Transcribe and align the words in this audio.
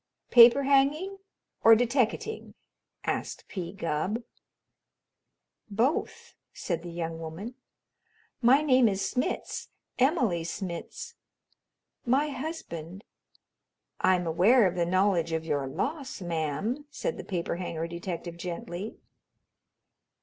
"Paper 0.31 0.63
hanging 0.63 1.19
or 1.63 1.75
deteckating?" 1.75 2.55
asked 3.03 3.47
P. 3.47 3.71
Gubb. 3.71 4.23
"Both," 5.69 6.33
said 6.53 6.81
the 6.81 6.89
young 6.89 7.19
woman. 7.19 7.53
"My 8.41 8.63
name 8.63 8.89
is 8.89 9.07
Smitz 9.07 9.67
Emily 9.99 10.43
Smitz. 10.43 11.13
My 12.03 12.29
husband" 12.29 13.03
"I'm 14.11 14.25
aware 14.25 14.65
of 14.65 14.73
the 14.73 14.87
knowledge 14.87 15.33
of 15.33 15.45
your 15.45 15.67
loss, 15.67 16.19
ma'am," 16.19 16.85
said 16.89 17.17
the 17.17 17.23
paper 17.23 17.57
hanger 17.57 17.85
detective 17.85 18.37
gently. 18.37 18.95